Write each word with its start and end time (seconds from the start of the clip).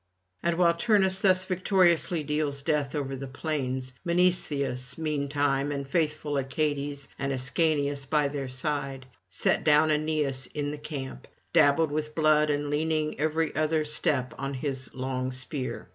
And 0.41 0.57
while 0.57 0.73
Turnus 0.73 1.21
thus 1.21 1.45
victoriously 1.45 2.23
deals 2.23 2.63
death 2.63 2.95
over 2.95 3.15
the 3.15 3.27
plains, 3.27 3.93
Mnestheus 4.03 4.97
meantime 4.97 5.71
and 5.71 5.87
faithful 5.87 6.33
Achates, 6.39 7.07
and 7.19 7.31
Ascanius 7.31 8.07
by 8.07 8.27
their 8.27 8.47
side, 8.49 9.05
set 9.27 9.63
down 9.63 9.91
Aeneas 9.91 10.47
in 10.55 10.71
the 10.71 10.79
camp, 10.79 11.27
dabbled 11.53 11.91
with 11.91 12.15
blood 12.15 12.49
and 12.49 12.71
leaning 12.71 13.19
every 13.19 13.55
other 13.55 13.85
step 13.85 14.33
on 14.39 14.55
his 14.55 14.91
long 14.95 15.31
spear. 15.31 15.87